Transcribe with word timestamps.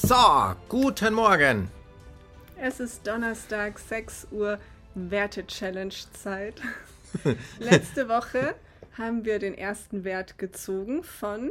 So, 0.00 0.54
guten 0.68 1.12
Morgen. 1.12 1.68
Es 2.56 2.78
ist 2.80 3.06
Donnerstag, 3.06 3.78
6 3.78 4.28
Uhr, 4.30 4.58
Werte-Challenge-Zeit. 4.94 6.62
Letzte 7.58 8.08
Woche 8.08 8.54
haben 8.96 9.24
wir 9.24 9.38
den 9.38 9.54
ersten 9.54 10.04
Wert 10.04 10.38
gezogen 10.38 11.02
von 11.02 11.50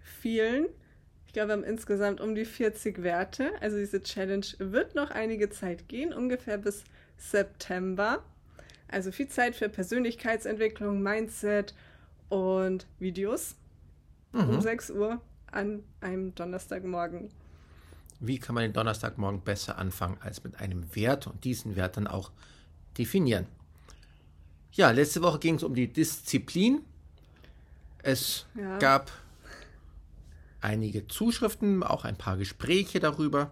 vielen. 0.00 0.66
Ich 1.26 1.32
glaube, 1.32 1.48
wir 1.48 1.52
haben 1.54 1.64
insgesamt 1.64 2.20
um 2.20 2.34
die 2.34 2.44
40 2.44 3.02
Werte. 3.02 3.50
Also 3.60 3.78
diese 3.78 4.02
Challenge 4.02 4.46
wird 4.58 4.94
noch 4.94 5.10
einige 5.10 5.50
Zeit 5.50 5.88
gehen, 5.88 6.12
ungefähr 6.12 6.58
bis 6.58 6.84
September. 7.16 8.22
Also 8.86 9.10
viel 9.10 9.28
Zeit 9.28 9.56
für 9.56 9.70
Persönlichkeitsentwicklung, 9.70 11.02
Mindset 11.02 11.74
und 12.28 12.86
Videos 12.98 13.56
mhm. 14.32 14.50
um 14.50 14.60
6 14.60 14.90
Uhr 14.90 15.20
an 15.50 15.82
einem 16.00 16.34
Donnerstagmorgen. 16.34 17.30
Wie 18.20 18.38
kann 18.38 18.54
man 18.54 18.62
den 18.62 18.72
Donnerstagmorgen 18.72 19.42
besser 19.42 19.78
anfangen 19.78 20.18
als 20.20 20.42
mit 20.42 20.60
einem 20.60 20.94
Wert 20.94 21.26
und 21.26 21.44
diesen 21.44 21.76
Wert 21.76 21.96
dann 21.96 22.06
auch 22.06 22.32
definieren? 22.96 23.46
Ja, 24.72 24.90
letzte 24.90 25.22
Woche 25.22 25.38
ging 25.38 25.54
es 25.54 25.62
um 25.62 25.74
die 25.74 25.92
Disziplin. 25.92 26.82
Es 28.02 28.46
ja. 28.54 28.78
gab 28.78 29.10
einige 30.60 31.06
Zuschriften, 31.06 31.82
auch 31.82 32.04
ein 32.04 32.16
paar 32.16 32.36
Gespräche 32.36 33.00
darüber. 33.00 33.50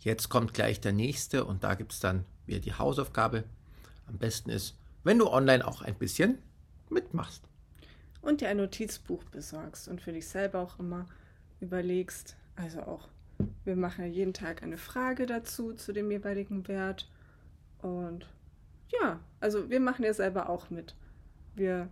Jetzt 0.00 0.28
kommt 0.28 0.54
gleich 0.54 0.80
der 0.80 0.92
nächste 0.92 1.44
und 1.44 1.62
da 1.62 1.74
gibt 1.74 1.92
es 1.92 2.00
dann 2.00 2.24
wieder 2.46 2.60
die 2.60 2.74
Hausaufgabe. 2.74 3.44
Am 4.06 4.18
besten 4.18 4.50
ist, 4.50 4.76
wenn 5.04 5.18
du 5.18 5.28
online 5.28 5.66
auch 5.66 5.82
ein 5.82 5.94
bisschen 5.94 6.38
mitmachst. 6.88 7.42
Und 8.22 8.40
dir 8.40 8.48
ein 8.48 8.58
Notizbuch 8.58 9.24
besorgst 9.24 9.88
und 9.88 10.00
für 10.00 10.12
dich 10.12 10.26
selber 10.26 10.60
auch 10.60 10.78
immer 10.78 11.06
überlegst, 11.60 12.36
also 12.62 12.82
auch, 12.82 13.08
wir 13.64 13.76
machen 13.76 14.04
ja 14.04 14.10
jeden 14.10 14.34
Tag 14.34 14.62
eine 14.62 14.76
Frage 14.76 15.26
dazu, 15.26 15.72
zu 15.72 15.92
dem 15.92 16.10
jeweiligen 16.10 16.68
Wert. 16.68 17.08
Und 17.80 18.26
ja, 19.00 19.20
also 19.40 19.70
wir 19.70 19.80
machen 19.80 20.04
ja 20.04 20.12
selber 20.12 20.48
auch 20.48 20.70
mit. 20.70 20.94
Wir, 21.54 21.88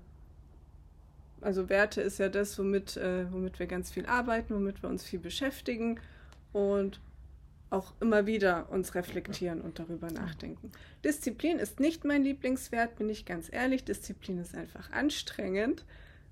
also 1.40 1.68
Werte 1.68 2.00
ist 2.00 2.18
ja 2.18 2.28
das, 2.28 2.58
womit, 2.58 2.96
äh, 2.96 3.30
womit 3.32 3.58
wir 3.58 3.66
ganz 3.66 3.90
viel 3.90 4.06
arbeiten, 4.06 4.54
womit 4.54 4.82
wir 4.82 4.90
uns 4.90 5.04
viel 5.04 5.20
beschäftigen 5.20 6.00
und 6.52 7.00
auch 7.70 7.92
immer 8.00 8.26
wieder 8.26 8.70
uns 8.70 8.94
reflektieren 8.94 9.60
und 9.60 9.78
darüber 9.78 10.10
nachdenken. 10.10 10.72
Disziplin 11.04 11.58
ist 11.58 11.80
nicht 11.80 12.04
mein 12.04 12.22
Lieblingswert, 12.22 12.96
bin 12.96 13.10
ich 13.10 13.26
ganz 13.26 13.52
ehrlich. 13.52 13.84
Disziplin 13.84 14.38
ist 14.38 14.54
einfach 14.54 14.90
anstrengend. 14.90 15.84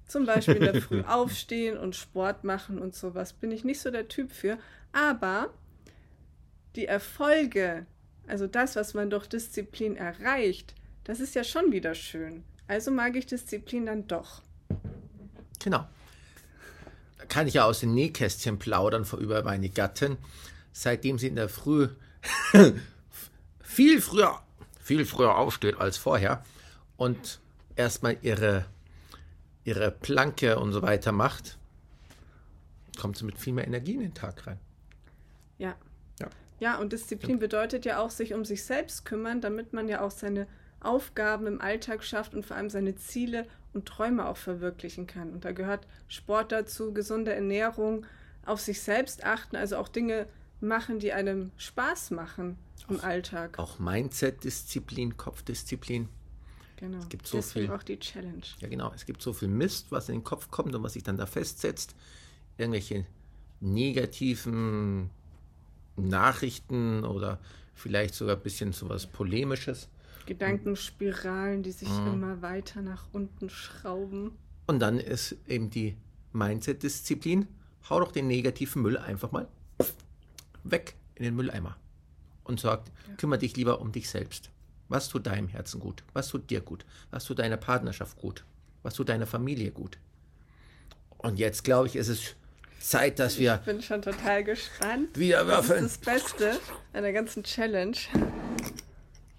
Zum 0.07 0.25
Beispiel 0.25 0.57
in 0.57 0.73
der 0.73 0.81
Früh 0.81 1.03
aufstehen 1.07 1.77
und 1.77 1.97
Sport 1.97 2.45
machen 2.45 2.79
und 2.79 2.95
sowas 2.95 3.33
bin 3.33 3.51
ich 3.51 3.65
nicht 3.65 3.81
so 3.81 3.91
der 3.91 4.09
Typ 4.09 4.33
für. 4.33 4.59
Aber 4.93 5.51
die 6.77 6.87
Erfolge, 6.87 7.87
also 8.27 8.47
das, 8.47 8.77
was 8.77 8.95
man 8.95 9.11
durch 9.11 9.27
Disziplin 9.27 9.97
erreicht, 9.97 10.75
das 11.05 11.21
ist 11.21 11.35
ja 11.35 11.45
schon 11.45 11.73
wieder 11.73 11.95
schön. 11.95 12.45
Also 12.69 12.91
mag 12.91 13.17
ich 13.17 13.27
Disziplin 13.27 13.86
dann 13.86 14.07
doch. 14.07 14.42
Genau. 15.63 15.86
Da 17.19 17.25
kann 17.27 17.47
ich 17.47 17.55
ja 17.55 17.64
aus 17.64 17.80
den 17.80 17.95
Nähkästchen 17.95 18.59
plaudern 18.59 19.07
über 19.19 19.42
meine 19.42 19.69
Gattin. 19.69 20.17
Seitdem 20.73 21.19
sie 21.19 21.29
in 21.29 21.36
der 21.36 21.48
Früh 21.48 21.89
viel 23.61 24.01
früher, 24.01 24.41
viel 24.80 25.05
früher 25.07 25.36
aufsteht 25.36 25.79
als 25.79 25.97
vorher 25.97 26.45
und 26.97 27.41
erstmal 27.77 28.19
ihre 28.23 28.67
ihre 29.67 29.91
Planke 29.91 30.59
und 30.59 30.73
so 30.73 30.81
weiter 30.81 31.13
macht, 31.13 31.59
kommt 32.99 33.17
sie 33.17 33.25
mit 33.25 33.37
viel 33.37 33.53
mehr 33.53 33.67
Energie 33.67 33.95
in 33.95 34.01
den 34.01 34.15
Tag 34.15 34.47
rein. 34.47 34.59
Ja. 35.59 35.75
Ja, 36.21 36.29
ja 36.61 36.79
und 36.79 36.93
Disziplin 36.93 37.33
ja. 37.33 37.41
bedeutet 37.41 37.85
ja 37.85 37.99
auch, 37.99 38.11
sich 38.11 38.33
um 38.33 38.45
sich 38.45 38.65
selbst 38.65 39.05
kümmern, 39.05 39.41
damit 39.41 39.73
man 39.73 39.89
ja 39.89 40.01
auch 40.01 40.13
seine 40.13 40.47
Aufgaben 40.81 41.47
im 41.47 41.61
Alltag 41.61 42.05
schafft 42.05 42.33
und 42.35 42.47
vor 42.47 42.57
allem 42.57 42.71
seine 42.71 42.95
Ziele 42.95 43.47
und 43.75 43.87
Träume 43.87 44.29
auch 44.29 44.37
verwirklichen 44.37 45.09
kann. 45.09 45.33
Und 45.33 45.45
da 45.45 45.51
gehört 45.51 45.87
Sport 46.07 46.53
dazu, 46.53 46.95
gesunde 46.95 47.35
Ernährung, 47.35 48.07
auf 48.45 48.61
sich 48.61 48.81
selbst 48.81 49.25
achten, 49.25 49.57
also 49.57 49.77
auch 49.79 49.89
Dinge 49.89 50.27
machen, 50.61 51.01
die 51.01 51.13
einem 51.13 51.51
Spaß 51.57 52.13
machen 52.13 52.57
im 52.89 53.01
auch, 53.01 53.05
Alltag. 53.05 53.59
Auch 53.59 53.81
Mindset-Disziplin, 53.81 55.17
Kopfdisziplin. 55.17 56.09
Genau. 56.77 56.98
Es 56.98 57.09
gibt 57.09 57.27
so 57.27 57.39
Deswegen 57.39 57.67
viel. 57.67 57.75
auch 57.75 57.83
die 57.83 57.98
Challenge. 57.98 58.42
Ja, 58.59 58.69
genau. 58.69 58.92
Es 58.95 59.07
gibt 59.07 59.23
so 59.23 59.33
viel 59.33 59.48
Mist, 59.48 59.91
was 59.91 60.09
in 60.09 60.17
den 60.17 60.25
Kopf 60.25 60.51
kommt 60.51 60.75
und 60.75 60.83
was 60.83 60.92
sich 60.92 61.03
dann 61.03 61.17
da 61.17 61.27
festsetzt. 61.27 61.95
Irgendwelche 62.59 63.07
negativen 63.61 65.11
Nachrichten 65.97 67.05
oder 67.05 67.41
vielleicht 67.75 68.15
sogar 68.15 68.36
ein 68.36 68.42
bisschen 68.42 68.73
so 68.73 68.89
was 68.89 69.07
Polemisches. 69.07 69.89
Gedankenspiralen, 70.27 71.63
die 71.63 71.70
sich 71.70 71.89
mhm. 71.89 72.15
immer 72.15 72.42
weiter 72.42 72.83
nach 72.83 73.07
unten 73.13 73.48
schrauben. 73.48 74.33
Und 74.67 74.81
dann 74.81 74.98
ist 74.98 75.36
eben 75.47 75.70
die 75.70 75.97
Mindset-Disziplin, 76.33 77.47
hau 77.89 78.01
doch 78.01 78.13
den 78.13 78.27
negativen 78.27 78.83
Müll 78.83 78.98
einfach 78.98 79.31
mal 79.33 79.48
weg 80.65 80.97
in 81.15 81.25
den 81.25 81.36
Mülleimer 81.36 81.77
und 82.45 82.61
sagt, 82.61 82.91
ja. 83.09 83.15
kümmere 83.15 83.39
dich 83.39 83.57
lieber 83.57 83.81
um 83.81 83.92
dich 83.92 84.11
selbst. 84.11 84.51
Was 84.89 85.08
tut 85.08 85.27
deinem 85.27 85.48
Herzen 85.48 85.80
gut? 85.80 86.05
Was 86.13 86.29
tut 86.29 86.48
dir 86.51 86.61
gut? 86.61 86.85
Was 87.11 87.24
tut 87.24 87.39
deiner 87.39 87.57
Partnerschaft 87.57 88.19
gut? 88.19 88.45
Was 88.83 88.95
tut 88.95 89.08
deiner 89.08 89.27
Familie 89.27 89.73
gut? 89.73 89.98
Und 91.19 91.39
jetzt, 91.39 91.64
glaube 91.64 91.89
ich, 91.89 91.97
ist 91.97 92.08
es 92.08 92.36
Zeit, 92.79 93.19
dass 93.19 93.39
wir. 93.39 93.57
Ich 93.57 93.67
bin 93.67 93.83
schon 93.83 94.02
total 94.02 94.45
gespannt. 94.45 95.19
Wieder 95.19 95.47
würfeln. 95.47 95.83
Das 95.83 95.92
ist 95.92 96.07
das 96.07 96.14
Beste 96.14 96.61
an 96.92 97.02
der 97.02 97.13
ganzen 97.13 97.42
Challenge. 97.42 97.97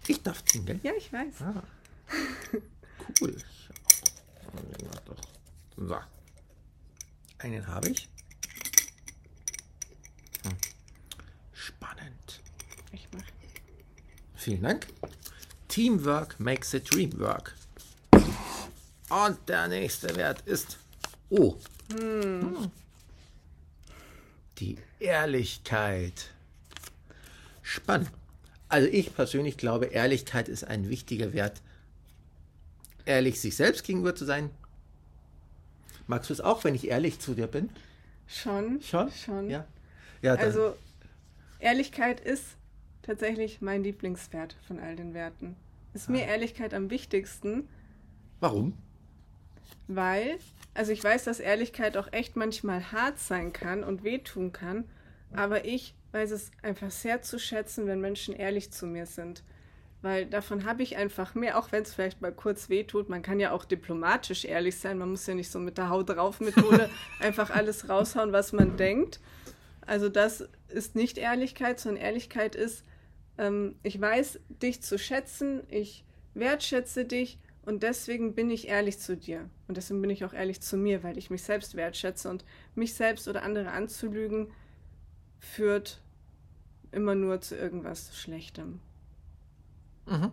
Ich 0.07 0.21
darf 0.21 0.43
ziehen, 0.45 0.65
gell? 0.65 0.79
Ja, 0.83 0.91
ich 0.97 1.11
weiß. 1.13 1.41
Ah. 1.41 1.63
Cool. 3.21 3.35
So. 5.77 5.97
Einen 7.39 7.67
habe 7.67 7.89
ich. 7.89 8.09
Hm. 10.43 10.57
Spannend. 11.53 12.41
Ich 12.91 13.07
mache. 13.13 13.25
Vielen 14.35 14.61
Dank. 14.61 14.87
Teamwork 15.67 16.39
makes 16.39 16.71
the 16.71 16.79
dream 16.79 17.19
work. 17.19 17.55
Und 19.09 19.37
der 19.47 19.67
nächste 19.67 20.15
Wert 20.15 20.41
ist 20.41 20.77
O. 21.29 21.55
Hm. 21.91 22.71
Die 24.59 24.77
Ehrlichkeit. 24.99 26.31
Spannend. 27.61 28.11
Also 28.69 28.87
ich 28.87 29.15
persönlich 29.15 29.57
glaube, 29.57 29.85
Ehrlichkeit 29.87 30.49
ist 30.49 30.63
ein 30.65 30.89
wichtiger 30.89 31.33
Wert. 31.33 31.61
Ehrlich 33.05 33.39
sich 33.39 33.55
selbst 33.55 33.85
gegenüber 33.85 34.15
zu 34.15 34.25
sein. 34.25 34.49
Magst 36.07 36.29
du 36.29 36.33
es 36.33 36.41
auch, 36.41 36.63
wenn 36.63 36.75
ich 36.75 36.87
ehrlich 36.87 37.19
zu 37.19 37.33
dir 37.33 37.47
bin? 37.47 37.69
Schon. 38.27 38.81
Schon? 38.81 39.11
Schon. 39.11 39.49
Ja. 39.49 39.65
ja 40.21 40.35
also 40.35 40.75
Ehrlichkeit 41.59 42.19
ist 42.19 42.43
tatsächlich 43.01 43.61
mein 43.61 43.83
Lieblingswert 43.83 44.57
von 44.67 44.79
all 44.79 44.95
den 44.95 45.13
Werten 45.13 45.55
ist 45.97 46.09
mir 46.09 46.25
Ehrlichkeit 46.25 46.73
am 46.73 46.89
wichtigsten. 46.91 47.67
Warum? 48.39 48.77
Weil, 49.87 50.37
also 50.73 50.91
ich 50.91 51.03
weiß, 51.03 51.23
dass 51.23 51.39
Ehrlichkeit 51.39 51.97
auch 51.97 52.11
echt 52.13 52.35
manchmal 52.35 52.91
hart 52.91 53.19
sein 53.19 53.51
kann 53.51 53.83
und 53.83 54.03
wehtun 54.03 54.51
kann, 54.53 54.85
aber 55.33 55.65
ich 55.65 55.95
weiß 56.11 56.31
es 56.31 56.51
einfach 56.61 56.91
sehr 56.91 57.21
zu 57.21 57.39
schätzen, 57.39 57.87
wenn 57.87 57.99
Menschen 57.99 58.35
ehrlich 58.35 58.71
zu 58.71 58.85
mir 58.85 59.05
sind. 59.05 59.43
Weil 60.03 60.27
davon 60.27 60.65
habe 60.65 60.83
ich 60.83 60.97
einfach 60.97 61.33
mehr, 61.33 61.57
auch 61.57 61.71
wenn 61.71 61.81
es 61.81 61.95
vielleicht 61.95 62.21
mal 62.21 62.31
kurz 62.31 62.69
wehtut. 62.69 63.09
Man 63.09 63.23
kann 63.23 63.39
ja 63.39 63.51
auch 63.51 63.65
diplomatisch 63.65 64.45
ehrlich 64.45 64.77
sein. 64.77 64.99
Man 64.99 65.09
muss 65.09 65.25
ja 65.25 65.33
nicht 65.33 65.51
so 65.51 65.57
mit 65.57 65.79
der 65.79 65.89
Haut 65.89 66.09
drauf 66.09 66.39
Methode 66.39 66.89
einfach 67.19 67.49
alles 67.49 67.89
raushauen, 67.89 68.31
was 68.31 68.53
man 68.53 68.77
denkt. 68.77 69.19
Also 69.81 70.07
das 70.07 70.47
ist 70.69 70.95
nicht 70.95 71.17
Ehrlichkeit, 71.17 71.79
sondern 71.79 72.03
Ehrlichkeit 72.03 72.55
ist, 72.55 72.83
ähm, 73.37 73.75
ich 73.83 73.99
weiß 73.99 74.39
dich 74.61 74.81
zu 74.81 74.97
schätzen, 74.97 75.63
ich 75.69 76.03
wertschätze 76.33 77.05
dich 77.05 77.39
und 77.65 77.83
deswegen 77.83 78.33
bin 78.33 78.49
ich 78.49 78.67
ehrlich 78.67 78.99
zu 78.99 79.17
dir. 79.17 79.49
Und 79.67 79.75
deswegen 79.77 80.01
bin 80.01 80.09
ich 80.09 80.23
auch 80.23 80.33
ehrlich 80.33 80.61
zu 80.61 80.77
mir, 80.77 81.03
weil 81.03 81.17
ich 81.17 81.29
mich 81.29 81.43
selbst 81.43 81.75
wertschätze 81.75 82.29
und 82.29 82.45
mich 82.75 82.93
selbst 82.93 83.27
oder 83.27 83.43
andere 83.43 83.71
anzulügen 83.71 84.51
führt 85.39 86.01
immer 86.91 87.15
nur 87.15 87.41
zu 87.41 87.55
irgendwas 87.55 88.15
Schlechtem. 88.17 88.79
Mhm. 90.05 90.31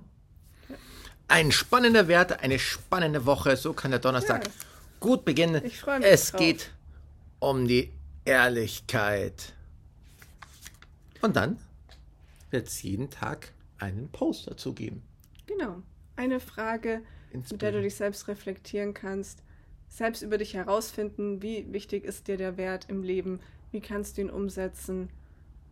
Ein 1.26 1.52
spannender 1.52 2.06
Wert, 2.06 2.40
eine 2.42 2.58
spannende 2.58 3.26
Woche. 3.26 3.56
So 3.56 3.72
kann 3.72 3.90
der 3.90 4.00
Donnerstag 4.00 4.44
ja. 4.44 4.52
gut 5.00 5.24
beginnen. 5.24 5.64
Ich 5.64 5.80
freue 5.80 5.98
mich. 5.98 6.08
Es 6.08 6.30
drauf. 6.30 6.40
geht 6.40 6.70
um 7.40 7.66
die 7.66 7.90
Ehrlichkeit. 8.24 9.53
Und 11.24 11.36
dann 11.36 11.56
wird 12.50 12.68
es 12.68 12.82
jeden 12.82 13.08
Tag 13.08 13.54
einen 13.78 14.10
Post 14.10 14.46
dazu 14.46 14.74
geben. 14.74 15.02
Genau. 15.46 15.76
Eine 16.16 16.38
Frage, 16.38 17.00
mit 17.32 17.62
der 17.62 17.72
du 17.72 17.80
dich 17.80 17.94
selbst 17.94 18.28
reflektieren 18.28 18.92
kannst, 18.92 19.42
selbst 19.88 20.20
über 20.20 20.36
dich 20.36 20.52
herausfinden, 20.52 21.40
wie 21.40 21.72
wichtig 21.72 22.04
ist 22.04 22.28
dir 22.28 22.36
der 22.36 22.58
Wert 22.58 22.90
im 22.90 23.02
Leben, 23.02 23.40
wie 23.72 23.80
kannst 23.80 24.18
du 24.18 24.20
ihn 24.20 24.28
umsetzen 24.28 25.08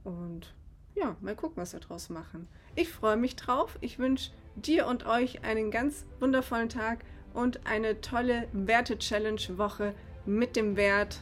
und 0.05 0.55
ja, 0.95 1.17
mal 1.21 1.37
gucken, 1.37 1.59
was 1.63 1.75
wir 1.75 1.81
draus 1.81 2.09
machen. 2.09 2.49
Ich 2.75 2.89
freue 2.89 3.19
mich 3.19 3.37
drauf. 3.37 3.77
Ich 3.83 3.99
wünsche 3.99 4.31
dir 4.57 4.87
und 4.87 5.05
euch 5.05 5.45
einen 5.45 5.71
ganz 5.71 6.07
wundervollen 6.19 6.71
Tag 6.71 7.05
und 7.35 7.67
eine 7.67 8.01
tolle 8.01 8.49
Werte-Challenge-Woche 8.55 9.95
mit 10.25 10.57
dem 10.57 10.77
Wert 10.77 11.21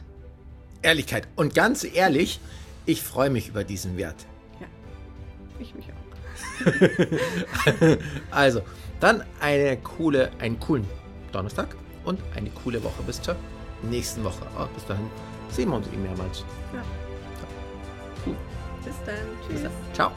Ehrlichkeit. 0.83 1.27
Und 1.35 1.53
ganz 1.53 1.83
ehrlich, 1.83 2.39
ich 2.85 3.01
freue 3.01 3.29
mich 3.29 3.49
über 3.49 3.63
diesen 3.63 3.97
Wert. 3.97 4.25
Ja, 4.59 4.67
ich 5.59 5.73
mich 5.75 5.87
auch. 5.87 6.01
also, 8.31 8.61
dann 8.99 9.23
eine 9.39 9.77
coole, 9.77 10.31
einen 10.39 10.59
coolen 10.59 10.85
Donnerstag 11.31 11.75
und 12.05 12.19
eine 12.35 12.49
coole 12.49 12.83
Woche 12.83 13.03
bis 13.03 13.21
zur 13.21 13.35
nächsten 13.83 14.23
Woche. 14.23 14.45
Aber 14.55 14.67
bis 14.67 14.85
dahin 14.85 15.09
sehen 15.49 15.69
wir 15.69 15.77
uns 15.77 15.87
eh 15.87 15.97
mehrmals. 15.97 16.45
Ja. 16.73 16.83
Cool. 18.25 18.35
Bis 18.83 18.95
dann. 19.05 19.15
Tschüss. 19.41 19.53
Bis 19.53 19.63
dann. 19.63 19.71
Ciao. 19.93 20.11